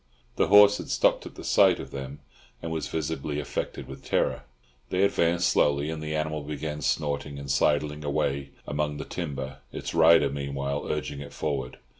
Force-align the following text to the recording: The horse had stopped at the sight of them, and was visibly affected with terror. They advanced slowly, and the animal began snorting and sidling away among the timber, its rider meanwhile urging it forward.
The 0.35 0.47
horse 0.47 0.79
had 0.79 0.89
stopped 0.89 1.27
at 1.27 1.35
the 1.35 1.43
sight 1.43 1.79
of 1.79 1.91
them, 1.91 2.21
and 2.59 2.71
was 2.71 2.87
visibly 2.87 3.39
affected 3.39 3.85
with 3.87 4.03
terror. 4.03 4.45
They 4.89 5.03
advanced 5.03 5.47
slowly, 5.47 5.91
and 5.91 6.01
the 6.01 6.15
animal 6.15 6.41
began 6.41 6.81
snorting 6.81 7.37
and 7.37 7.51
sidling 7.51 8.03
away 8.03 8.49
among 8.65 8.97
the 8.97 9.05
timber, 9.05 9.59
its 9.71 9.93
rider 9.93 10.31
meanwhile 10.31 10.87
urging 10.89 11.19
it 11.19 11.33
forward. 11.33 11.77